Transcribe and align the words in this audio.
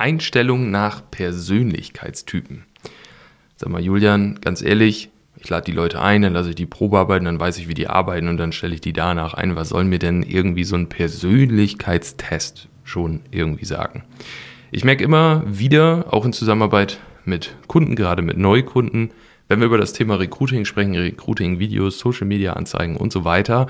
Einstellung 0.00 0.70
nach 0.70 1.02
Persönlichkeitstypen. 1.10 2.64
Sag 3.56 3.68
mal, 3.68 3.82
Julian, 3.82 4.40
ganz 4.40 4.62
ehrlich, 4.62 5.10
ich 5.36 5.48
lade 5.48 5.66
die 5.66 5.76
Leute 5.76 6.00
ein, 6.00 6.22
dann 6.22 6.32
lasse 6.32 6.50
ich 6.50 6.54
die 6.54 6.66
Probe 6.66 6.98
arbeiten, 6.98 7.26
dann 7.26 7.40
weiß 7.40 7.58
ich, 7.58 7.68
wie 7.68 7.74
die 7.74 7.88
arbeiten 7.88 8.28
und 8.28 8.36
dann 8.36 8.52
stelle 8.52 8.74
ich 8.74 8.80
die 8.80 8.92
danach 8.92 9.34
ein. 9.34 9.56
Was 9.56 9.70
soll 9.70 9.84
mir 9.84 9.98
denn 9.98 10.22
irgendwie 10.22 10.64
so 10.64 10.76
ein 10.76 10.88
Persönlichkeitstest 10.88 12.68
schon 12.84 13.20
irgendwie 13.30 13.64
sagen? 13.64 14.04
Ich 14.70 14.84
merke 14.84 15.04
immer 15.04 15.42
wieder, 15.46 16.06
auch 16.10 16.24
in 16.24 16.32
Zusammenarbeit 16.32 16.98
mit 17.24 17.54
Kunden, 17.66 17.96
gerade 17.96 18.22
mit 18.22 18.38
Neukunden, 18.38 19.10
wenn 19.48 19.60
wir 19.60 19.66
über 19.66 19.78
das 19.78 19.92
Thema 19.92 20.14
Recruiting 20.14 20.64
sprechen, 20.64 20.94
Recruiting-Videos, 20.94 21.98
Social-Media-Anzeigen 21.98 22.96
und 22.96 23.12
so 23.12 23.24
weiter, 23.24 23.66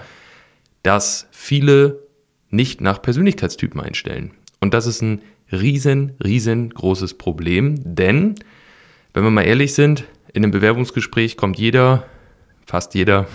dass 0.83 1.27
viele 1.31 2.01
nicht 2.51 2.81
nach 2.81 3.01
Persönlichkeitstypen 3.01 3.81
einstellen. 3.81 4.33
Und 4.61 4.75
das 4.75 4.87
ist 4.87 5.03
ein 5.03 5.23
riesen, 5.53 6.15
riesengroßes 6.23 7.15
Problem, 7.15 7.77
denn 7.85 8.37
wenn 9.13 9.25
wir 9.25 9.31
mal 9.31 9.43
ehrlich 9.43 9.75
sind, 9.75 10.05
in 10.33 10.45
einem 10.45 10.53
Bewerbungsgespräch 10.53 11.37
kommt 11.37 11.59
jeder, 11.59 12.07
fast 12.67 12.95
jeder, 12.95 13.27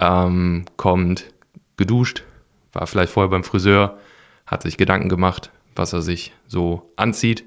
ähm, 0.00 0.64
kommt 0.76 1.32
geduscht, 1.76 2.24
war 2.72 2.86
vielleicht 2.86 3.12
vorher 3.12 3.30
beim 3.30 3.44
Friseur, 3.44 3.98
hat 4.46 4.62
sich 4.62 4.76
Gedanken 4.76 5.08
gemacht, 5.08 5.50
was 5.76 5.92
er 5.92 6.02
sich 6.02 6.32
so 6.46 6.90
anzieht, 6.96 7.44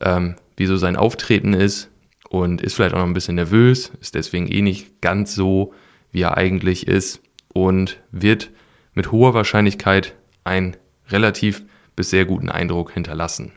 ähm, 0.00 0.34
wie 0.56 0.66
so 0.66 0.76
sein 0.76 0.96
Auftreten 0.96 1.52
ist 1.54 1.90
und 2.28 2.60
ist 2.62 2.74
vielleicht 2.74 2.94
auch 2.94 2.98
noch 2.98 3.06
ein 3.06 3.14
bisschen 3.14 3.36
nervös, 3.36 3.92
ist 4.00 4.14
deswegen 4.14 4.50
eh 4.50 4.62
nicht 4.62 5.00
ganz 5.00 5.34
so, 5.34 5.72
wie 6.10 6.22
er 6.22 6.36
eigentlich 6.36 6.88
ist 6.88 7.20
und 7.52 8.00
wird 8.10 8.50
mit 8.94 9.12
hoher 9.12 9.34
Wahrscheinlichkeit 9.34 10.14
einen 10.42 10.76
relativ 11.08 11.64
bis 11.96 12.10
sehr 12.10 12.24
guten 12.24 12.50
Eindruck 12.50 12.92
hinterlassen. 12.92 13.52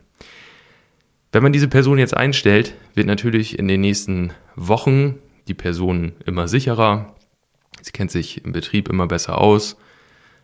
Wenn 1.32 1.44
man 1.44 1.54
diese 1.54 1.68
Person 1.68 2.00
jetzt 2.00 2.16
einstellt, 2.16 2.76
wird 2.94 3.08
natürlich 3.08 3.60
in 3.60 3.68
den 3.68 3.82
nächsten 3.82 4.32
Wochen 4.56 5.16
die 5.48 5.54
Person 5.54 6.14
immer 6.26 6.48
sicherer. 6.48 7.16
Sie 7.82 7.92
kennt 7.92 8.12
sich 8.12 8.44
im 8.46 8.54
Betrieb 8.54 8.90
immer 8.90 9.08
besser 9.08 9.40
aus. 9.40 9.78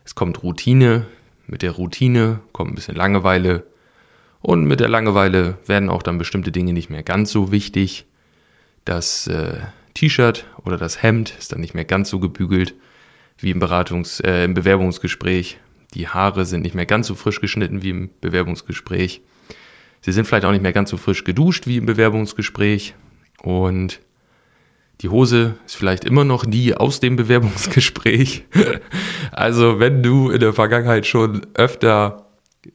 Es 0.05 0.15
kommt 0.15 0.43
Routine. 0.43 1.05
Mit 1.47 1.61
der 1.61 1.71
Routine 1.71 2.39
kommt 2.51 2.71
ein 2.71 2.75
bisschen 2.75 2.95
Langeweile. 2.95 3.65
Und 4.41 4.65
mit 4.65 4.81
der 4.81 4.89
Langeweile 4.89 5.57
werden 5.65 5.89
auch 5.89 6.03
dann 6.03 6.17
bestimmte 6.17 6.51
Dinge 6.51 6.73
nicht 6.73 6.89
mehr 6.89 7.03
ganz 7.03 7.31
so 7.31 7.51
wichtig. 7.51 8.05
Das 8.85 9.27
äh, 9.27 9.59
T-Shirt 9.93 10.45
oder 10.65 10.77
das 10.77 11.01
Hemd 11.01 11.33
ist 11.37 11.53
dann 11.53 11.61
nicht 11.61 11.73
mehr 11.73 11.85
ganz 11.85 12.09
so 12.09 12.19
gebügelt 12.19 12.75
wie 13.37 13.51
im, 13.51 13.61
Beratungs-, 13.61 14.23
äh, 14.23 14.43
im 14.43 14.53
Bewerbungsgespräch. 14.53 15.59
Die 15.93 16.07
Haare 16.07 16.45
sind 16.45 16.61
nicht 16.61 16.75
mehr 16.75 16.85
ganz 16.85 17.07
so 17.07 17.15
frisch 17.15 17.39
geschnitten 17.41 17.83
wie 17.83 17.89
im 17.89 18.09
Bewerbungsgespräch. 18.21 19.21
Sie 20.01 20.11
sind 20.11 20.25
vielleicht 20.25 20.45
auch 20.45 20.51
nicht 20.51 20.63
mehr 20.63 20.73
ganz 20.73 20.89
so 20.89 20.97
frisch 20.97 21.23
geduscht 21.23 21.67
wie 21.67 21.77
im 21.77 21.85
Bewerbungsgespräch. 21.85 22.95
Und 23.41 24.01
die 25.01 25.09
Hose 25.09 25.55
ist 25.65 25.75
vielleicht 25.75 26.05
immer 26.05 26.23
noch 26.23 26.45
die 26.45 26.75
aus 26.75 26.99
dem 26.99 27.15
Bewerbungsgespräch. 27.15 28.45
also 29.31 29.79
wenn 29.79 30.03
du 30.03 30.29
in 30.29 30.39
der 30.39 30.53
Vergangenheit 30.53 31.05
schon 31.05 31.45
öfter 31.53 32.27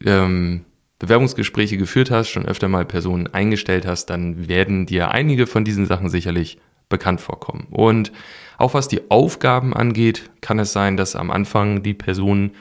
ähm, 0.04 0.64
Bewerbungsgespräche 0.98 1.76
geführt 1.76 2.10
hast, 2.10 2.28
schon 2.28 2.46
öfter 2.46 2.68
mal 2.68 2.84
Personen 2.84 3.28
eingestellt 3.28 3.86
hast, 3.86 4.06
dann 4.06 4.48
werden 4.48 4.86
dir 4.86 5.10
einige 5.10 5.46
von 5.46 5.64
diesen 5.64 5.86
Sachen 5.86 6.08
sicherlich 6.08 6.58
bekannt 6.88 7.20
vorkommen. 7.20 7.68
Und 7.70 8.12
auch 8.56 8.74
was 8.74 8.88
die 8.88 9.10
Aufgaben 9.10 9.74
angeht, 9.74 10.30
kann 10.40 10.58
es 10.58 10.72
sein, 10.72 10.96
dass 10.96 11.14
am 11.14 11.30
Anfang 11.30 11.82
die 11.82 11.94
Personen 11.94 12.52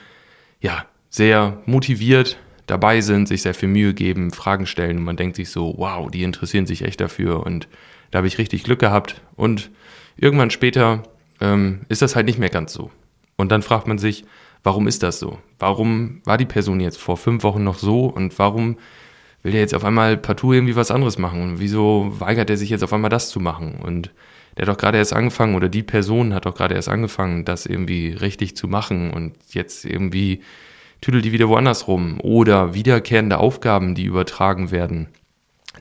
ja 0.62 0.86
sehr 1.10 1.62
motiviert 1.66 2.38
dabei 2.68 3.02
sind, 3.02 3.28
sich 3.28 3.42
sehr 3.42 3.54
viel 3.54 3.70
Mühe 3.70 3.94
geben, 3.94 4.32
Fragen 4.32 4.66
stellen 4.66 4.98
und 4.98 5.04
man 5.04 5.18
denkt 5.18 5.36
sich 5.36 5.50
so, 5.50 5.76
wow, 5.78 6.12
die 6.12 6.24
interessieren 6.24 6.66
sich 6.66 6.84
echt 6.84 7.00
dafür 7.00 7.46
und 7.46 7.68
da 8.12 8.18
habe 8.18 8.28
ich 8.28 8.38
richtig 8.38 8.64
Glück 8.64 8.80
gehabt 8.80 9.22
und 9.36 9.72
irgendwann 10.18 10.52
später 10.52 11.04
ähm, 11.40 11.82
ist 11.90 12.02
das 12.02 12.16
halt 12.16 12.26
nicht 12.26 12.40
mehr 12.40 12.50
ganz 12.50 12.74
so. 12.74 12.92
Und 13.38 13.52
dann 13.52 13.62
fragt 13.62 13.88
man 13.88 13.98
sich, 13.98 14.26
warum 14.64 14.88
ist 14.88 15.04
das 15.04 15.20
so? 15.20 15.40
Warum 15.60 16.22
war 16.26 16.38
die 16.38 16.46
Person 16.46 16.80
jetzt 16.80 16.98
vor 16.98 17.18
fünf 17.18 17.44
Wochen 17.44 17.64
noch 17.64 17.78
so 17.78 18.06
und 18.06 18.38
warum 18.40 18.78
will 19.44 19.52
der 19.52 19.62
jetzt 19.62 19.76
auf 19.76 19.86
einmal 19.86 20.18
partout 20.18 20.54
irgendwie 20.54 20.76
was 20.76 20.92
anderes 20.92 21.18
machen? 21.18 21.42
Und 21.42 21.60
wieso 21.60 22.14
weigert 22.20 22.50
er 22.50 22.58
sich 22.58 22.70
jetzt 22.70 22.84
auf 22.84 22.94
einmal 22.94 23.10
das 23.10 23.30
zu 23.30 23.40
machen? 23.40 23.76
Und 23.82 24.12
der 24.58 24.66
hat 24.66 24.74
doch 24.74 24.78
gerade 24.78 24.98
erst 24.98 25.14
angefangen 25.14 25.56
oder 25.56 25.70
die 25.70 25.84
Person 25.84 26.34
hat 26.34 26.46
doch 26.46 26.56
gerade 26.56 26.74
erst 26.74 26.90
angefangen, 26.90 27.46
das 27.46 27.68
irgendwie 27.68 28.10
richtig 28.10 28.58
zu 28.58 28.68
machen 28.68 29.12
und 29.12 29.36
jetzt 29.54 29.86
irgendwie 29.86 30.42
tüdelt 31.00 31.26
die 31.26 31.32
wieder 31.32 31.48
woanders 31.48 31.88
rum. 31.88 32.20
Oder 32.22 32.74
wiederkehrende 32.74 33.38
Aufgaben, 33.38 33.94
die 33.94 34.06
übertragen 34.06 34.72
werden, 34.72 35.10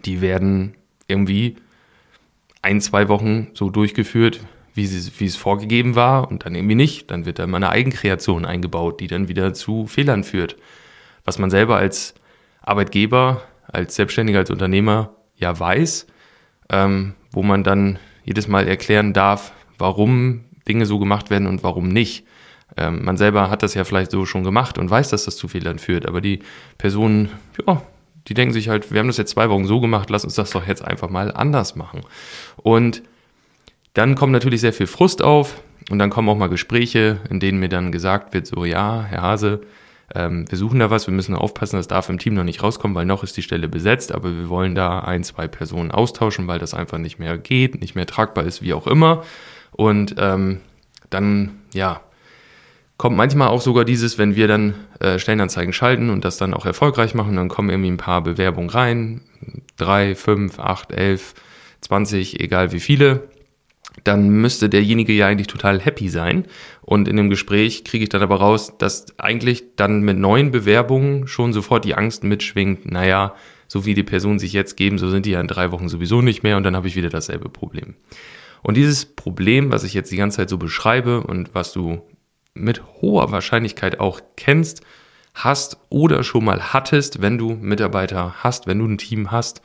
die 0.04 0.20
werden 0.20 0.74
irgendwie 1.08 1.56
ein, 2.60 2.82
zwei 2.82 3.08
Wochen 3.08 3.48
so 3.54 3.70
durchgeführt, 3.70 4.40
wie, 4.74 4.86
sie, 4.86 5.10
wie 5.18 5.24
es 5.24 5.36
vorgegeben 5.36 5.94
war 5.94 6.30
und 6.30 6.44
dann 6.44 6.54
irgendwie 6.54 6.74
nicht. 6.74 7.10
Dann 7.10 7.24
wird 7.24 7.38
da 7.38 7.46
mal 7.46 7.56
eine 7.56 7.70
Eigenkreation 7.70 8.44
eingebaut, 8.44 9.00
die 9.00 9.06
dann 9.06 9.28
wieder 9.28 9.54
zu 9.54 9.86
Fehlern 9.86 10.22
führt. 10.22 10.56
Was 11.24 11.38
man 11.38 11.48
selber 11.48 11.76
als 11.76 12.14
Arbeitgeber, 12.60 13.42
als 13.68 13.94
Selbstständiger, 13.94 14.40
als 14.40 14.50
Unternehmer 14.50 15.14
ja 15.36 15.58
weiß, 15.58 16.06
ähm, 16.70 17.14
wo 17.30 17.42
man 17.42 17.64
dann 17.64 17.98
jedes 18.26 18.48
Mal 18.48 18.68
erklären 18.68 19.14
darf, 19.14 19.52
warum 19.78 20.44
Dinge 20.68 20.84
so 20.84 20.98
gemacht 20.98 21.30
werden 21.30 21.46
und 21.46 21.62
warum 21.62 21.88
nicht. 21.88 22.26
Ähm, 22.76 23.04
man 23.04 23.16
selber 23.16 23.48
hat 23.48 23.62
das 23.62 23.74
ja 23.74 23.84
vielleicht 23.84 24.10
so 24.10 24.26
schon 24.26 24.44
gemacht 24.44 24.76
und 24.76 24.90
weiß, 24.90 25.08
dass 25.10 25.24
das 25.24 25.36
zu 25.36 25.48
Fehlern 25.48 25.78
führt, 25.78 26.06
aber 26.06 26.20
die 26.20 26.40
Personen, 26.76 27.30
ja, 27.66 27.80
die 28.26 28.34
denken 28.34 28.52
sich 28.52 28.68
halt, 28.68 28.92
wir 28.92 28.98
haben 28.98 29.06
das 29.06 29.16
jetzt 29.16 29.30
zwei 29.30 29.48
Wochen 29.48 29.66
so 29.66 29.80
gemacht, 29.80 30.10
lass 30.10 30.24
uns 30.24 30.34
das 30.34 30.50
doch 30.50 30.66
jetzt 30.66 30.84
einfach 30.84 31.08
mal 31.08 31.32
anders 31.32 31.76
machen. 31.76 32.00
Und 32.56 33.02
dann 33.94 34.16
kommt 34.16 34.32
natürlich 34.32 34.60
sehr 34.60 34.72
viel 34.72 34.88
Frust 34.88 35.22
auf 35.22 35.62
und 35.90 36.00
dann 36.00 36.10
kommen 36.10 36.28
auch 36.28 36.36
mal 36.36 36.48
Gespräche, 36.48 37.20
in 37.30 37.38
denen 37.38 37.60
mir 37.60 37.68
dann 37.68 37.92
gesagt 37.92 38.34
wird, 38.34 38.46
so 38.46 38.64
ja, 38.64 39.04
Herr 39.08 39.22
Hase, 39.22 39.60
ähm, 40.14 40.44
wir 40.48 40.58
suchen 40.58 40.78
da 40.78 40.90
was, 40.90 41.06
wir 41.06 41.14
müssen 41.14 41.34
aufpassen, 41.34 41.76
das 41.76 41.88
darf 41.88 42.08
im 42.08 42.18
Team 42.18 42.34
noch 42.34 42.44
nicht 42.44 42.62
rauskommen, 42.62 42.94
weil 42.94 43.06
noch 43.06 43.22
ist 43.22 43.36
die 43.36 43.42
Stelle 43.42 43.68
besetzt, 43.68 44.12
aber 44.12 44.30
wir 44.36 44.48
wollen 44.48 44.74
da 44.74 45.00
ein, 45.00 45.24
zwei 45.24 45.48
Personen 45.48 45.90
austauschen, 45.90 46.46
weil 46.46 46.58
das 46.58 46.74
einfach 46.74 46.98
nicht 46.98 47.18
mehr 47.18 47.38
geht, 47.38 47.80
nicht 47.80 47.94
mehr 47.94 48.06
tragbar 48.06 48.44
ist, 48.44 48.62
wie 48.62 48.74
auch 48.74 48.86
immer. 48.86 49.24
Und 49.72 50.14
ähm, 50.18 50.60
dann, 51.10 51.58
ja, 51.74 52.00
kommt 52.96 53.16
manchmal 53.16 53.48
auch 53.48 53.60
sogar 53.60 53.84
dieses, 53.84 54.16
wenn 54.16 54.36
wir 54.36 54.48
dann 54.48 54.74
äh, 55.00 55.18
Stellenanzeigen 55.18 55.72
schalten 55.72 56.08
und 56.08 56.24
das 56.24 56.38
dann 56.38 56.54
auch 56.54 56.64
erfolgreich 56.64 57.14
machen, 57.14 57.36
dann 57.36 57.48
kommen 57.48 57.68
irgendwie 57.68 57.90
ein 57.90 57.98
paar 57.98 58.22
Bewerbungen 58.22 58.70
rein, 58.70 59.20
drei, 59.76 60.14
fünf, 60.14 60.58
acht, 60.58 60.92
elf, 60.92 61.34
zwanzig, 61.80 62.40
egal 62.40 62.72
wie 62.72 62.80
viele. 62.80 63.28
Dann 64.04 64.28
müsste 64.28 64.68
derjenige 64.68 65.12
ja 65.12 65.26
eigentlich 65.26 65.46
total 65.46 65.80
happy 65.80 66.08
sein. 66.08 66.46
Und 66.82 67.08
in 67.08 67.16
dem 67.16 67.30
Gespräch 67.30 67.84
kriege 67.84 68.04
ich 68.04 68.08
dann 68.08 68.22
aber 68.22 68.36
raus, 68.36 68.74
dass 68.78 69.06
eigentlich 69.18 69.64
dann 69.76 70.02
mit 70.02 70.18
neuen 70.18 70.50
Bewerbungen 70.50 71.26
schon 71.26 71.52
sofort 71.52 71.84
die 71.84 71.94
Angst 71.94 72.24
mitschwingt, 72.24 72.90
naja, 72.90 73.34
so 73.68 73.84
wie 73.84 73.94
die 73.94 74.02
Personen 74.02 74.38
sich 74.38 74.52
jetzt 74.52 74.76
geben, 74.76 74.98
so 74.98 75.08
sind 75.08 75.26
die 75.26 75.32
ja 75.32 75.40
in 75.40 75.48
drei 75.48 75.72
Wochen 75.72 75.88
sowieso 75.88 76.22
nicht 76.22 76.42
mehr 76.42 76.56
und 76.56 76.62
dann 76.62 76.76
habe 76.76 76.88
ich 76.88 76.96
wieder 76.96 77.08
dasselbe 77.08 77.48
Problem. 77.48 77.94
Und 78.62 78.76
dieses 78.76 79.04
Problem, 79.06 79.72
was 79.72 79.84
ich 79.84 79.94
jetzt 79.94 80.12
die 80.12 80.16
ganze 80.16 80.38
Zeit 80.38 80.48
so 80.48 80.58
beschreibe 80.58 81.22
und 81.22 81.54
was 81.54 81.72
du 81.72 82.02
mit 82.54 82.82
hoher 83.00 83.30
Wahrscheinlichkeit 83.30 84.00
auch 84.00 84.20
kennst, 84.36 84.82
hast 85.34 85.78
oder 85.90 86.22
schon 86.22 86.44
mal 86.44 86.72
hattest, 86.72 87.20
wenn 87.20 87.38
du 87.38 87.50
Mitarbeiter 87.52 88.34
hast, 88.42 88.66
wenn 88.66 88.78
du 88.78 88.86
ein 88.86 88.98
Team 88.98 89.30
hast. 89.30 89.60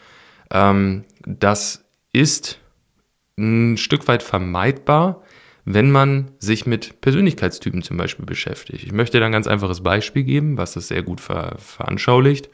Ähm, 0.52 1.06
das 1.25 1.86
ist 2.12 2.59
ein 3.41 3.78
Stück 3.78 4.07
weit 4.07 4.24
vermeidbar, 4.24 5.22
wenn 5.66 5.91
man 5.91 6.31
sich 6.40 6.66
mit 6.66 7.02
Persönlichkeitstypen 7.02 7.81
zum 7.81 7.97
Beispiel 7.97 8.25
beschäftigt. 8.25 8.84
Ich 8.84 8.91
möchte 8.91 9.19
da 9.19 9.25
ein 9.25 9.31
ganz 9.31 9.47
einfaches 9.47 9.81
Beispiel 9.81 10.24
geben, 10.24 10.57
was 10.57 10.74
das 10.74 10.88
sehr 10.88 11.03
gut 11.03 11.22
ver 11.22 11.56
veranschaulicht. 11.57 12.50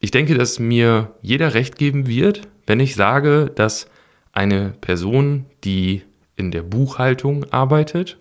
Ich 0.00 0.10
denke, 0.10 0.34
dass 0.34 0.58
mir 0.58 1.14
jeder 1.22 1.54
recht 1.54 1.76
geben 1.76 2.06
wird, 2.06 2.48
wenn 2.66 2.80
ich 2.80 2.94
sage, 2.94 3.52
dass 3.54 3.86
eine 4.32 4.74
Person, 4.80 5.46
die 5.64 6.02
in 6.36 6.50
der 6.50 6.62
Buchhaltung 6.62 7.44
arbeitet, 7.52 8.18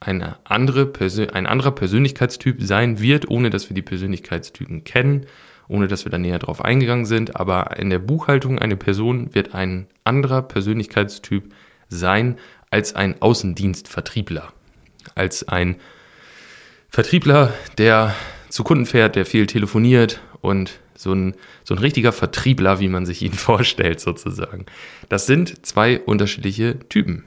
eine 0.00 0.36
andere 0.44 0.92
ein 1.32 1.46
anderer 1.46 1.70
Persönlichkeitstyp 1.70 2.60
sein 2.62 3.00
wird, 3.00 3.30
ohne 3.30 3.50
dass 3.50 3.70
wir 3.70 3.74
die 3.74 3.82
Persönlichkeitstypen 3.82 4.82
kennen, 4.82 5.26
ohne 5.68 5.88
dass 5.88 6.04
wir 6.04 6.10
da 6.10 6.18
näher 6.18 6.38
drauf 6.38 6.64
eingegangen 6.64 7.06
sind. 7.06 7.36
Aber 7.36 7.76
in 7.78 7.90
der 7.90 7.98
Buchhaltung 7.98 8.58
eine 8.58 8.76
Person 8.76 9.34
wird 9.34 9.54
ein 9.54 9.86
anderer 10.04 10.42
Persönlichkeitstyp 10.42 11.52
sein 11.88 12.38
als 12.70 12.94
ein 12.94 13.20
Außendienstvertriebler. 13.20 14.52
Als 15.14 15.46
ein 15.48 15.76
Vertriebler, 16.88 17.52
der 17.78 18.14
zu 18.48 18.64
Kunden 18.64 18.86
fährt, 18.86 19.16
der 19.16 19.26
viel 19.26 19.46
telefoniert 19.46 20.20
und 20.40 20.78
so 20.94 21.12
ein, 21.12 21.34
so 21.64 21.74
ein 21.74 21.78
richtiger 21.78 22.12
Vertriebler, 22.12 22.80
wie 22.80 22.88
man 22.88 23.06
sich 23.06 23.22
ihn 23.22 23.32
vorstellt, 23.32 24.00
sozusagen. 24.00 24.66
Das 25.08 25.26
sind 25.26 25.64
zwei 25.66 26.00
unterschiedliche 26.00 26.78
Typen. 26.88 27.24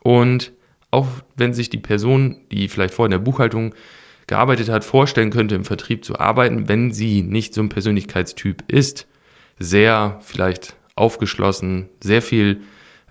Und 0.00 0.52
auch 0.90 1.08
wenn 1.36 1.54
sich 1.54 1.70
die 1.70 1.78
Person, 1.78 2.40
die 2.50 2.68
vielleicht 2.68 2.94
vorher 2.94 3.06
in 3.06 3.18
der 3.18 3.30
Buchhaltung 3.30 3.74
gearbeitet 4.26 4.68
hat, 4.68 4.84
vorstellen 4.84 5.30
könnte, 5.30 5.54
im 5.54 5.64
Vertrieb 5.64 6.04
zu 6.04 6.18
arbeiten, 6.18 6.68
wenn 6.68 6.92
sie 6.92 7.22
nicht 7.22 7.54
so 7.54 7.60
ein 7.62 7.68
Persönlichkeitstyp 7.68 8.64
ist. 8.68 9.06
Sehr 9.58 10.18
vielleicht 10.22 10.76
aufgeschlossen, 10.94 11.88
sehr 12.02 12.22
viel 12.22 12.62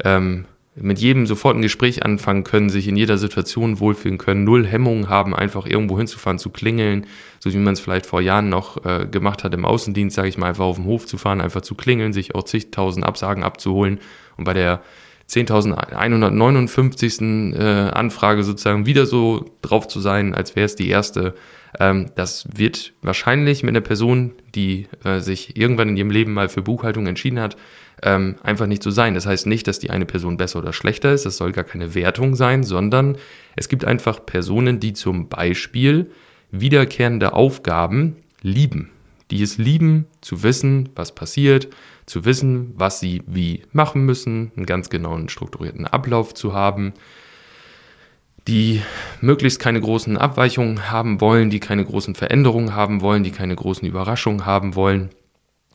ähm, 0.04 0.46
mit 0.76 1.00
jedem 1.00 1.28
sofort 1.28 1.58
ein 1.58 1.62
Gespräch 1.62 2.04
anfangen 2.04 2.44
können, 2.44 2.70
sich 2.70 2.88
in 2.88 2.96
jeder 2.96 3.18
Situation 3.18 3.80
wohlfühlen 3.80 4.18
können, 4.18 4.46
null 4.46 4.66
Hemmungen 4.66 5.10
haben, 5.10 5.36
einfach 5.36 5.66
irgendwo 5.66 5.98
hinzufahren, 5.98 6.40
zu 6.40 6.50
klingeln, 6.50 7.08
so 7.40 7.52
wie 7.52 7.58
man 7.58 7.74
es 7.74 7.82
vielleicht 7.82 8.06
vor 8.06 8.22
Jahren 8.22 8.50
noch 8.50 8.86
äh, 8.86 9.06
gemacht 9.06 9.44
hat 9.44 9.54
im 9.54 9.66
Außendienst, 9.66 10.16
sage 10.16 10.30
ich 10.30 10.38
mal, 10.38 10.48
einfach 10.48 10.66
auf 10.66 10.78
den 10.78 10.86
Hof 10.86 11.06
zu 11.06 11.18
fahren, 11.18 11.42
einfach 11.42 11.62
zu 11.62 11.76
klingeln, 11.76 12.14
sich 12.14 12.36
auch 12.36 12.44
zigtausend 12.44 13.06
Absagen 13.06 13.44
abzuholen 13.44 14.00
und 14.38 14.46
bei 14.46 14.54
der 14.54 14.82
10.159. 15.32 17.56
Äh, 17.56 17.90
Anfrage 17.92 18.44
sozusagen 18.44 18.86
wieder 18.86 19.06
so 19.06 19.46
drauf 19.62 19.88
zu 19.88 20.02
sein, 20.02 20.36
als 20.36 20.58
wäre 20.58 20.66
es 20.66 20.76
die 20.76 20.90
erste. 20.90 21.34
Ähm, 21.80 22.08
das 22.16 22.48
wird 22.54 22.92
wahrscheinlich 23.02 23.64
mit 23.64 23.70
einer 23.70 23.82
Person, 23.82 24.34
die 24.54 24.88
äh, 25.06 25.20
sich 25.20 25.58
irgendwann 25.58 25.90
in 25.90 25.98
ihrem 25.98 26.12
Leben 26.12 26.34
mal 26.34 26.50
für 26.50 26.62
Buchhaltung 26.62 27.08
entschieden 27.08 27.40
hat, 27.40 27.56
ähm, 28.04 28.36
einfach 28.44 28.68
nicht 28.68 28.84
so 28.84 28.92
sein. 28.92 29.14
Das 29.14 29.26
heißt 29.26 29.48
nicht, 29.48 29.68
dass 29.68 29.80
die 29.80 29.90
eine 29.90 30.06
Person 30.06 30.36
besser 30.36 30.60
oder 30.60 30.74
schlechter 30.74 31.14
ist. 31.14 31.26
Das 31.26 31.38
soll 31.38 31.54
gar 31.54 31.64
keine 31.64 31.96
Wertung 31.96 32.36
sein, 32.36 32.64
sondern 32.64 33.16
es 33.56 33.70
gibt 33.70 33.86
einfach 33.86 34.26
Personen, 34.26 34.82
die 34.82 34.92
zum 34.92 35.30
Beispiel 35.30 36.12
wiederkehrende 36.52 37.32
Aufgaben 37.32 38.18
lieben. 38.42 38.90
Die 39.30 39.42
es 39.42 39.58
lieben, 39.58 40.08
zu 40.20 40.44
wissen, 40.44 40.90
was 40.96 41.16
passiert, 41.16 41.70
zu 42.12 42.26
wissen, 42.26 42.74
was 42.76 43.00
sie 43.00 43.24
wie 43.26 43.64
machen 43.72 44.06
müssen, 44.06 44.52
einen 44.58 44.66
ganz 44.66 44.90
genauen 44.90 45.30
strukturierten 45.30 45.88
Ablauf 45.88 46.34
zu 46.34 46.54
haben, 46.54 46.94
die 48.50 48.82
möglichst 49.22 49.60
keine 49.60 49.80
großen 49.80 50.18
Abweichungen 50.18 50.92
haben 50.92 51.22
wollen, 51.22 51.50
die 51.50 51.62
keine 51.62 51.86
großen 51.86 52.14
Veränderungen 52.14 52.76
haben 52.76 53.00
wollen, 53.00 53.24
die 53.24 53.32
keine 53.32 53.56
großen 53.56 53.88
Überraschungen 53.88 54.46
haben 54.46 54.76
wollen. 54.76 55.12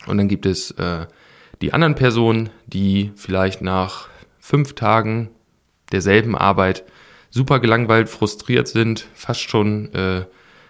Und 0.05 0.19
dann 0.19 0.27
gibt 0.27 0.45
es 0.45 0.71
äh, 0.71 1.07
die 1.61 1.73
anderen 1.73 1.95
Personen, 1.95 2.51
die 2.67 3.11
vielleicht 3.15 3.63
nach 3.63 4.07
fünf 4.39 4.73
Tagen 4.73 5.31
derselben 5.91 6.37
Arbeit 6.37 6.83
super 7.31 7.59
gelangweilt, 7.59 8.09
frustriert 8.09 8.67
sind, 8.67 9.07
fast 9.15 9.41
schon 9.41 9.91
äh, 9.95 10.25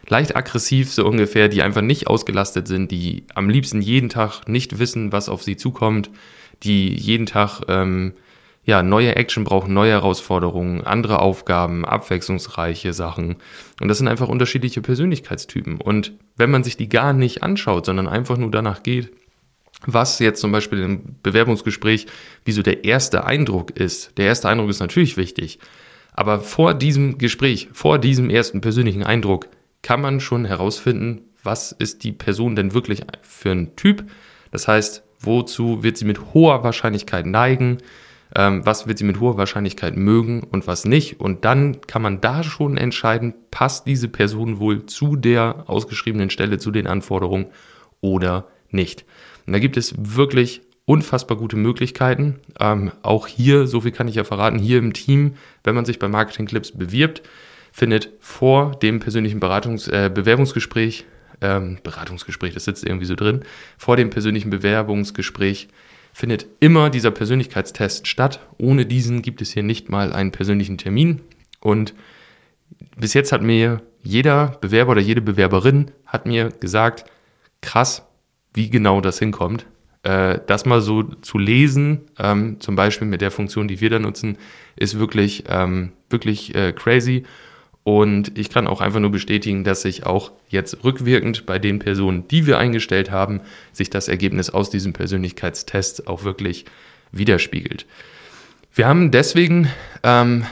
leicht 0.09 0.35
aggressiv 0.35 0.91
so 0.91 1.05
ungefähr, 1.05 1.49
die 1.49 1.61
einfach 1.61 1.81
nicht 1.81 2.07
ausgelastet 2.07 2.67
sind, 2.67 2.91
die 2.91 3.25
am 3.35 3.49
liebsten 3.49 3.81
jeden 3.81 4.09
Tag 4.09 4.47
nicht 4.47 4.79
wissen, 4.79 5.11
was 5.11 5.29
auf 5.29 5.43
sie 5.43 5.57
zukommt, 5.57 6.09
die 6.63 6.93
jeden 6.93 7.25
Tag 7.25 7.61
ähm, 7.67 8.13
ja, 8.63 8.83
neue 8.83 9.15
Action 9.15 9.45
brauchen, 9.45 9.73
neue 9.73 9.91
Herausforderungen, 9.91 10.83
andere 10.83 11.19
Aufgaben, 11.19 11.85
abwechslungsreiche 11.85 12.91
Sachen. 12.91 13.37
Und 13.79 13.87
das 13.87 13.97
sind 13.97 14.09
einfach 14.09 14.27
unterschiedliche 14.27 14.81
Persönlichkeitstypen. 14.81 15.79
Und 15.79 16.11
wenn 16.35 16.51
man 16.51 16.65
sich 16.65 16.75
die 16.75 16.89
gar 16.89 17.13
nicht 17.13 17.43
anschaut, 17.43 17.85
sondern 17.85 18.09
einfach 18.09 18.37
nur 18.37 18.51
danach 18.51 18.83
geht, 18.83 19.11
was 19.85 20.19
jetzt 20.19 20.41
zum 20.41 20.51
Beispiel 20.51 20.79
im 20.79 21.15
Bewerbungsgespräch, 21.23 22.07
wie 22.43 22.51
so 22.51 22.61
der 22.61 22.83
erste 22.83 23.23
Eindruck 23.23 23.71
ist. 23.71 24.17
Der 24.17 24.25
erste 24.25 24.49
Eindruck 24.49 24.69
ist 24.69 24.79
natürlich 24.79 25.15
wichtig. 25.15 25.59
Aber 26.11 26.41
vor 26.41 26.73
diesem 26.73 27.19
Gespräch, 27.19 27.69
vor 27.71 27.99
diesem 27.99 28.29
ersten 28.29 28.59
persönlichen 28.59 29.03
Eindruck, 29.03 29.47
kann 29.87 30.01
man 30.01 30.19
schon 30.19 30.43
herausfinden, 30.43 31.21
was 31.43 31.71
ist 31.71 32.03
die 32.03 32.11
Person 32.11 32.57
denn 32.57 32.73
wirklich 32.73 33.03
für 33.21 33.51
ein 33.51 33.77
Typ. 33.77 34.03
Das 34.51 34.67
heißt, 34.67 35.01
wozu 35.21 35.81
wird 35.81 35.95
sie 35.95 36.03
mit 36.03 36.33
hoher 36.33 36.61
Wahrscheinlichkeit 36.65 37.25
neigen, 37.25 37.77
ähm, 38.35 38.65
was 38.65 38.87
wird 38.87 38.97
sie 38.97 39.05
mit 39.05 39.21
hoher 39.21 39.37
Wahrscheinlichkeit 39.37 39.95
mögen 39.95 40.43
und 40.43 40.67
was 40.67 40.83
nicht. 40.83 41.21
Und 41.21 41.45
dann 41.45 41.79
kann 41.87 42.01
man 42.01 42.19
da 42.19 42.43
schon 42.43 42.75
entscheiden, 42.75 43.33
passt 43.49 43.87
diese 43.87 44.09
Person 44.09 44.59
wohl 44.59 44.87
zu 44.87 45.15
der 45.15 45.63
ausgeschriebenen 45.67 46.31
Stelle, 46.31 46.57
zu 46.57 46.71
den 46.71 46.85
Anforderungen 46.85 47.45
oder 48.01 48.49
nicht. 48.71 49.05
Und 49.45 49.53
da 49.53 49.59
gibt 49.59 49.77
es 49.77 49.95
wirklich 49.97 50.63
unfassbar 50.83 51.37
gute 51.37 51.55
Möglichkeiten. 51.55 52.41
Ähm, 52.59 52.91
auch 53.03 53.25
hier, 53.25 53.67
so 53.67 53.79
viel 53.79 53.91
kann 53.91 54.09
ich 54.09 54.15
ja 54.15 54.25
verraten, 54.25 54.59
hier 54.59 54.79
im 54.79 54.91
Team, 54.91 55.35
wenn 55.63 55.75
man 55.75 55.85
sich 55.85 55.97
bei 55.97 56.09
Marketing 56.09 56.45
Clips 56.45 56.73
bewirbt, 56.73 57.23
findet 57.77 58.09
vor 58.19 58.71
dem 58.71 58.99
persönlichen 58.99 59.39
Beratungs 59.39 59.87
äh, 59.87 60.09
Bewerbungsgespräch, 60.11 61.05
ähm, 61.41 61.77
Beratungsgespräch, 61.83 62.55
das 62.55 62.65
sitzt 62.65 62.83
irgendwie 62.83 63.05
so 63.05 63.13
drin, 63.13 63.41
vor 63.77 63.95
dem 63.95 64.09
persönlichen 64.09 64.49
Bewerbungsgespräch 64.49 65.67
findet 66.11 66.47
immer 66.59 66.89
dieser 66.89 67.11
Persönlichkeitstest 67.11 68.07
statt. 68.07 68.39
Ohne 68.57 68.87
diesen 68.87 69.21
gibt 69.21 69.43
es 69.43 69.51
hier 69.51 69.61
nicht 69.61 69.89
mal 69.89 70.11
einen 70.11 70.31
persönlichen 70.31 70.79
Termin. 70.79 71.21
Und 71.59 71.93
bis 72.97 73.13
jetzt 73.13 73.31
hat 73.31 73.43
mir 73.43 73.83
jeder 74.01 74.57
Bewerber 74.59 74.93
oder 74.93 75.01
jede 75.01 75.21
Bewerberin 75.21 75.91
hat 76.07 76.25
mir 76.25 76.49
gesagt, 76.49 77.05
krass, 77.61 78.07
wie 78.55 78.71
genau 78.71 79.01
das 79.01 79.19
hinkommt. 79.19 79.67
Äh, 80.01 80.39
das 80.47 80.65
mal 80.65 80.81
so 80.81 81.03
zu 81.03 81.37
lesen, 81.37 82.05
ähm, 82.17 82.59
zum 82.59 82.75
Beispiel 82.75 83.07
mit 83.07 83.21
der 83.21 83.29
Funktion, 83.29 83.67
die 83.67 83.81
wir 83.81 83.91
da 83.91 83.99
nutzen, 83.99 84.39
ist 84.75 84.97
wirklich, 84.97 85.43
ähm, 85.47 85.91
wirklich 86.09 86.55
äh, 86.55 86.73
crazy. 86.73 87.23
Und 87.87 88.37
ich 88.37 88.49
kann 88.49 88.67
auch 88.67 88.81
einfach 88.81 88.99
nur 88.99 89.11
bestätigen, 89.11 89.63
dass 89.63 89.83
sich 89.83 90.05
auch 90.05 90.33
jetzt 90.49 90.83
rückwirkend 90.83 91.45
bei 91.45 91.57
den 91.57 91.79
Personen, 91.79 92.27
die 92.27 92.45
wir 92.45 92.57
eingestellt 92.57 93.11
haben, 93.11 93.39
sich 93.71 93.89
das 93.89 94.09
Ergebnis 94.09 94.49
aus 94.49 94.69
diesem 94.69 94.91
Persönlichkeitstest 94.91 96.05
auch 96.05 96.25
wirklich 96.25 96.65
widerspiegelt. 97.13 97.85
Wir 98.73 98.89
haben 98.89 99.09
deswegen 99.11 99.69
ähm, 100.03 100.45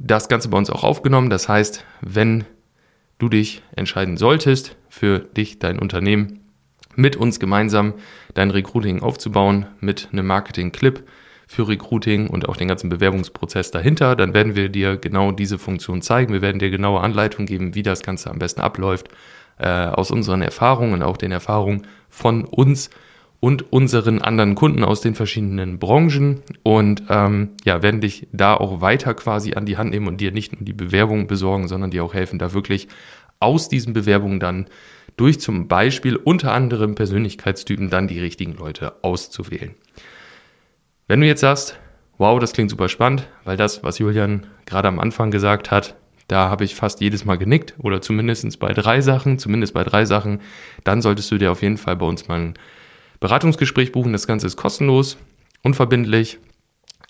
das 0.00 0.28
Ganze 0.28 0.48
bei 0.48 0.58
uns 0.58 0.68
auch 0.68 0.82
aufgenommen. 0.82 1.30
Das 1.30 1.48
heißt, 1.48 1.84
wenn 2.00 2.44
du 3.20 3.28
dich 3.28 3.62
entscheiden 3.76 4.16
solltest, 4.16 4.74
für 4.88 5.20
dich, 5.20 5.60
dein 5.60 5.78
Unternehmen 5.78 6.40
mit 6.96 7.14
uns 7.14 7.38
gemeinsam 7.38 7.94
dein 8.34 8.50
Recruiting 8.50 9.00
aufzubauen 9.00 9.66
mit 9.78 10.08
einem 10.10 10.26
Marketing-Clip 10.26 11.04
für 11.50 11.66
Recruiting 11.66 12.28
und 12.28 12.48
auch 12.48 12.56
den 12.56 12.68
ganzen 12.68 12.90
Bewerbungsprozess 12.90 13.72
dahinter. 13.72 14.14
Dann 14.14 14.34
werden 14.34 14.54
wir 14.54 14.68
dir 14.68 14.96
genau 14.96 15.32
diese 15.32 15.58
Funktion 15.58 16.00
zeigen. 16.00 16.32
Wir 16.32 16.42
werden 16.42 16.60
dir 16.60 16.70
genaue 16.70 17.00
Anleitungen 17.00 17.46
geben, 17.46 17.74
wie 17.74 17.82
das 17.82 18.04
Ganze 18.04 18.30
am 18.30 18.38
besten 18.38 18.60
abläuft, 18.60 19.08
äh, 19.58 19.66
aus 19.66 20.12
unseren 20.12 20.42
Erfahrungen 20.42 21.02
auch 21.02 21.16
den 21.16 21.32
Erfahrungen 21.32 21.88
von 22.08 22.44
uns 22.44 22.88
und 23.40 23.72
unseren 23.72 24.20
anderen 24.22 24.54
Kunden 24.54 24.84
aus 24.84 25.00
den 25.00 25.16
verschiedenen 25.16 25.80
Branchen 25.80 26.40
und 26.62 27.02
ähm, 27.08 27.48
ja, 27.64 27.82
werden 27.82 28.00
dich 28.00 28.28
da 28.30 28.54
auch 28.54 28.80
weiter 28.80 29.12
quasi 29.14 29.54
an 29.54 29.66
die 29.66 29.76
Hand 29.76 29.90
nehmen 29.90 30.06
und 30.06 30.20
dir 30.20 30.30
nicht 30.30 30.52
nur 30.52 30.64
die 30.64 30.72
Bewerbung 30.72 31.26
besorgen, 31.26 31.66
sondern 31.66 31.90
dir 31.90 32.04
auch 32.04 32.14
helfen, 32.14 32.38
da 32.38 32.52
wirklich 32.52 32.86
aus 33.40 33.68
diesen 33.68 33.92
Bewerbungen 33.92 34.38
dann 34.38 34.66
durch 35.16 35.40
zum 35.40 35.66
Beispiel 35.66 36.14
unter 36.14 36.52
anderem 36.52 36.94
Persönlichkeitstypen 36.94 37.90
dann 37.90 38.06
die 38.06 38.20
richtigen 38.20 38.52
Leute 38.52 39.02
auszuwählen. 39.02 39.74
Wenn 41.10 41.20
du 41.20 41.26
jetzt 41.26 41.40
sagst, 41.40 41.76
wow, 42.18 42.38
das 42.38 42.52
klingt 42.52 42.70
super 42.70 42.88
spannend, 42.88 43.26
weil 43.42 43.56
das, 43.56 43.82
was 43.82 43.98
Julian 43.98 44.46
gerade 44.64 44.86
am 44.86 45.00
Anfang 45.00 45.32
gesagt 45.32 45.72
hat, 45.72 45.96
da 46.28 46.50
habe 46.50 46.62
ich 46.62 46.76
fast 46.76 47.00
jedes 47.00 47.24
Mal 47.24 47.36
genickt 47.36 47.74
oder 47.78 48.00
zumindest 48.00 48.60
bei 48.60 48.72
drei 48.72 49.00
Sachen, 49.00 49.40
zumindest 49.40 49.74
bei 49.74 49.82
drei 49.82 50.04
Sachen, 50.04 50.40
dann 50.84 51.02
solltest 51.02 51.28
du 51.32 51.38
dir 51.38 51.50
auf 51.50 51.62
jeden 51.62 51.78
Fall 51.78 51.96
bei 51.96 52.06
uns 52.06 52.28
mal 52.28 52.38
ein 52.38 52.54
Beratungsgespräch 53.18 53.90
buchen. 53.90 54.12
Das 54.12 54.28
Ganze 54.28 54.46
ist 54.46 54.56
kostenlos, 54.56 55.18
unverbindlich. 55.64 56.38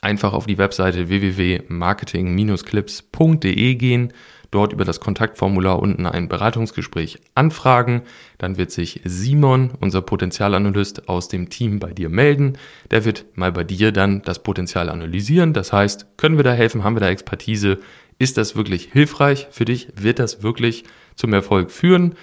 Einfach 0.01 0.33
auf 0.33 0.47
die 0.47 0.57
Webseite 0.57 1.11
www.marketing-clips.de 1.11 3.75
gehen 3.75 4.15
dort 4.51 4.73
über 4.73 4.85
das 4.85 5.01
Kontaktformular 5.01 5.79
unten 5.79 6.07
ein 6.07 6.29
Beratungsgespräch 6.29 7.21
anfragen. 7.35 8.03
Dann 8.39 8.57
wird 8.57 8.71
sich 8.71 9.01
Simon, 9.05 9.71
unser 9.81 10.03
Potenzialanalyst 10.03 11.09
aus 11.09 11.29
dem 11.29 11.51
Team, 11.51 11.79
bei 11.79 11.93
dir 11.93 12.09
melden. 12.09 12.55
Der 12.91 13.05
wird 13.05 13.25
mal 13.35 13.53
bei 13.53 13.65
dir 13.65 13.93
dann 13.93 14.23
das 14.23 14.43
Potenzial 14.43 14.89
analysieren. 14.89 15.53
Das 15.53 15.73
heißt, 15.73 16.17
können 16.17 16.37
wir 16.37 16.45
da 16.45 16.53
helfen? 16.53 16.85
Haben 16.85 16.97
wir 16.97 17.01
da 17.01 17.09
Expertise? 17.09 17.79
Ist 18.19 18.37
das 18.37 18.57
wirklich 18.57 18.91
hilfreich 18.93 19.49
für 19.51 19.65
dich? 19.65 19.89
Wird 19.97 20.19
das 20.19 20.43
wirklich 20.43 20.85
zum 21.15 21.33
Erfolg 21.33 21.71
führen? 21.71 22.15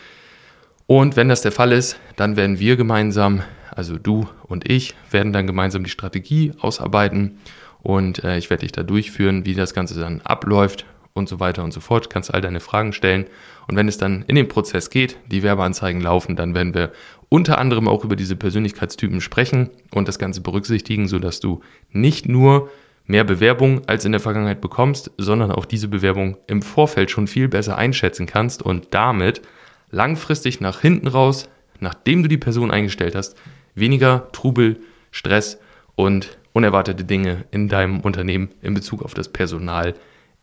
Und 0.86 1.16
wenn 1.16 1.30
das 1.30 1.42
der 1.42 1.52
Fall 1.52 1.72
ist, 1.72 2.00
dann 2.16 2.38
werden 2.38 2.60
wir 2.60 2.78
gemeinsam, 2.78 3.42
also 3.72 3.98
du 3.98 4.28
und 4.44 4.70
ich, 4.70 4.96
werden 5.12 5.34
dann 5.34 5.48
gemeinsam 5.48 5.84
die 5.84 5.90
Strategie 5.90 6.54
ausarbeiten 6.60 7.40
und 7.84 8.24
äh, 8.24 8.38
ich 8.38 8.50
werde 8.50 8.62
dich 8.62 8.72
da 8.72 8.84
durchführen, 8.84 9.46
wie 9.46 9.54
das 9.54 9.74
Ganze 9.74 10.00
dann 10.00 10.22
abläuft 10.22 10.86
und 11.18 11.28
so 11.28 11.40
weiter 11.40 11.64
und 11.64 11.74
so 11.74 11.80
fort. 11.80 12.10
Kannst 12.10 12.34
all 12.34 12.42
deine 12.42 12.60
Fragen 12.60 12.94
stellen. 12.94 13.26
Und 13.68 13.76
wenn 13.76 13.88
es 13.88 13.98
dann 13.98 14.24
in 14.28 14.36
den 14.36 14.48
Prozess 14.48 14.90
geht, 14.90 15.18
die 15.28 15.44
Werbeanzeigen 15.44 16.02
laufen, 16.02 16.36
dann 16.36 16.56
werden 16.56 16.74
wir 16.74 16.92
unter 17.30 17.58
anderem 17.58 17.88
auch 17.88 18.06
über 18.06 18.16
diese 18.16 18.36
Persönlichkeitstypen 18.36 19.20
sprechen 19.20 19.70
und 19.94 20.08
das 20.08 20.20
Ganze 20.20 20.42
berücksichtigen, 20.42 21.08
sodass 21.08 21.40
du 21.40 21.62
nicht 21.92 22.28
nur 22.28 22.70
mehr 23.06 23.24
Bewerbung 23.24 23.82
als 23.88 24.06
in 24.06 24.12
der 24.12 24.22
Vergangenheit 24.22 24.62
bekommst, 24.62 25.12
sondern 25.18 25.52
auch 25.52 25.66
diese 25.66 25.88
Bewerbung 25.88 26.38
im 26.48 26.62
Vorfeld 26.62 27.10
schon 27.10 27.28
viel 27.28 27.48
besser 27.48 27.78
einschätzen 27.78 28.26
kannst 28.26 28.62
und 28.62 28.88
damit 28.92 29.42
langfristig 29.90 30.60
nach 30.60 30.82
hinten 30.82 31.08
raus, 31.08 31.50
nachdem 31.80 32.24
du 32.24 32.30
die 32.30 32.38
Person 32.38 32.72
eingestellt 32.72 33.16
hast, 33.16 33.38
weniger 33.76 34.30
Trubel, 34.32 34.80
Stress 35.12 35.60
und 35.96 36.38
unerwartete 36.54 37.06
Dinge 37.06 37.46
in 37.52 37.70
deinem 37.70 38.02
Unternehmen 38.02 38.50
in 38.62 38.74
Bezug 38.74 39.04
auf 39.04 39.14
das 39.14 39.30
Personal 39.30 39.94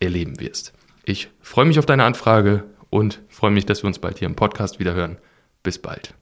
erleben 0.00 0.40
wirst. 0.40 0.72
Ich 1.04 1.30
freue 1.40 1.66
mich 1.66 1.78
auf 1.78 1.86
deine 1.86 2.04
Anfrage 2.04 2.64
und 2.90 3.22
freue 3.28 3.50
mich, 3.50 3.66
dass 3.66 3.82
wir 3.82 3.88
uns 3.88 3.98
bald 3.98 4.18
hier 4.18 4.26
im 4.26 4.36
Podcast 4.36 4.78
wieder 4.78 4.94
hören. 4.94 5.18
Bis 5.62 5.78
bald. 5.78 6.14